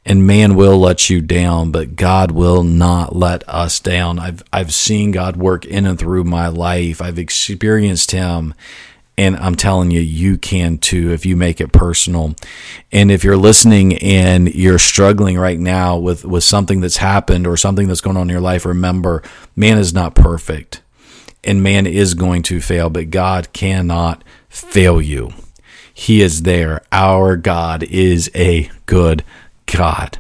and 0.06 0.28
man 0.28 0.56
will 0.56 0.78
let 0.78 1.10
you 1.10 1.20
down, 1.20 1.72
but 1.72 1.96
God 1.96 2.32
will 2.32 2.64
not 2.64 3.16
let 3.16 3.48
us 3.50 3.80
down. 3.80 4.20
I've 4.20 4.44
I've 4.54 4.74
seen 4.74 5.12
God 5.12 5.36
work 5.36 5.66
in 5.66 5.86
and 5.86 5.98
through 5.98 6.26
my 6.26 6.48
life. 6.48 7.02
I've 7.02 7.18
experienced 7.18 8.12
him 8.12 8.54
and 9.18 9.38
I'm 9.38 9.56
telling 9.56 9.92
you, 9.92 10.02
you 10.02 10.38
can 10.38 10.78
too 10.78 11.12
if 11.12 11.26
you 11.26 11.36
make 11.36 11.62
it 11.62 11.72
personal. 11.72 12.36
And 12.92 13.10
if 13.10 13.24
you're 13.24 13.38
listening 13.38 13.98
and 13.98 14.54
you're 14.54 14.78
struggling 14.78 15.38
right 15.38 15.60
now 15.60 15.98
with, 15.98 16.26
with 16.26 16.44
something 16.44 16.82
that's 16.82 16.98
happened 16.98 17.48
or 17.48 17.56
something 17.56 17.88
that's 17.88 18.02
going 18.02 18.18
on 18.18 18.24
in 18.24 18.30
your 18.30 18.42
life, 18.42 18.66
remember, 18.66 19.24
man 19.56 19.78
is 19.78 19.94
not 19.94 20.16
perfect 20.16 20.82
and 21.46 21.64
man 21.64 21.88
is 21.88 22.14
going 22.14 22.44
to 22.44 22.60
fail, 22.60 22.90
but 22.90 23.10
God 23.10 23.54
cannot 23.54 24.22
fail 24.50 25.02
you. 25.02 25.32
He 25.98 26.22
is 26.22 26.44
there. 26.44 26.82
Our 26.92 27.38
God 27.38 27.82
is 27.84 28.30
a 28.36 28.70
good 28.86 29.24
God. 29.66 30.18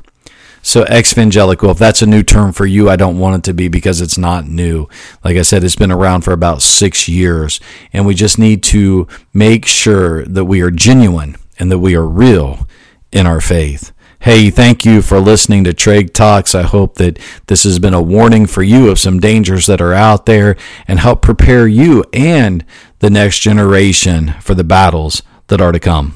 So 0.61 0.85
exvangelical, 0.85 1.69
if 1.69 1.77
that's 1.77 2.01
a 2.01 2.07
new 2.07 2.23
term 2.23 2.53
for 2.53 2.65
you, 2.65 2.89
I 2.89 2.95
don't 2.95 3.19
want 3.19 3.35
it 3.35 3.43
to 3.49 3.53
be 3.53 3.67
because 3.67 3.99
it's 3.99 4.17
not 4.17 4.47
new. 4.47 4.87
Like 5.21 5.35
I 5.35 5.41
said, 5.41 5.65
it's 5.65 5.75
been 5.75 5.91
around 5.91 6.21
for 6.21 6.31
about 6.31 6.61
six 6.61 7.09
years, 7.09 7.59
and 7.91 8.05
we 8.05 8.15
just 8.15 8.39
need 8.39 8.63
to 8.63 9.05
make 9.33 9.65
sure 9.65 10.23
that 10.25 10.45
we 10.45 10.61
are 10.61 10.71
genuine 10.71 11.35
and 11.59 11.69
that 11.69 11.79
we 11.79 11.93
are 11.93 12.07
real 12.07 12.67
in 13.11 13.27
our 13.27 13.41
faith. 13.41 13.91
Hey, 14.19 14.49
thank 14.49 14.85
you 14.85 15.01
for 15.01 15.19
listening 15.19 15.65
to 15.65 15.73
Trey 15.73 16.05
Talks. 16.05 16.55
I 16.55 16.63
hope 16.63 16.95
that 16.95 17.19
this 17.47 17.65
has 17.65 17.79
been 17.79 17.93
a 17.93 18.01
warning 18.01 18.47
for 18.47 18.63
you 18.63 18.89
of 18.89 18.97
some 18.97 19.19
dangers 19.19 19.67
that 19.67 19.81
are 19.81 19.93
out 19.93 20.25
there 20.25 20.55
and 20.87 20.99
help 20.99 21.21
prepare 21.21 21.67
you 21.67 22.05
and 22.13 22.65
the 22.99 23.09
next 23.09 23.41
generation 23.41 24.33
for 24.39 24.55
the 24.55 24.63
battles 24.63 25.21
that 25.47 25.61
are 25.61 25.71
to 25.71 25.79
come. 25.79 26.15